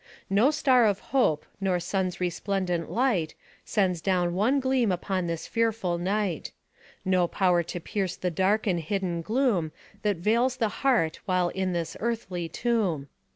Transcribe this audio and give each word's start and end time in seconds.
No 0.31 0.49
star 0.49 0.87
of 0.87 0.97
hope, 1.13 1.45
nor 1.59 1.79
sun's 1.79 2.19
resplendent 2.19 2.89
light, 2.89 3.35
Sends 3.63 4.01
down 4.01 4.33
one 4.33 4.59
gleam 4.59 4.91
upon 4.91 5.27
this 5.27 5.45
fearful 5.45 5.99
night; 5.99 6.51
No 7.05 7.27
power 7.27 7.61
to 7.61 7.79
pierce 7.79 8.15
the 8.15 8.31
dark 8.31 8.65
and 8.65 8.79
hidden 8.79 9.21
gloom, 9.21 9.71
That 10.01 10.17
veils 10.17 10.57
the 10.57 10.69
heart 10.81 11.19
while 11.25 11.49
in 11.49 11.73
this 11.73 11.95
earthly 11.99 12.49
tomb. 12.49 13.09